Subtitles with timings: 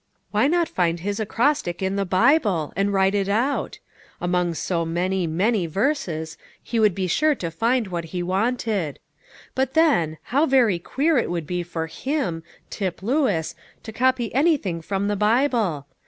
[0.31, 3.77] Why not find his acrostic in the Bible, and write it out?
[4.19, 8.97] among so many, many verses, he would be sure to find what he wanted.
[9.53, 12.41] But then, how very queer it would be for him,
[12.71, 13.53] Tip Lewis,
[13.83, 15.85] to copy anything from the Bible!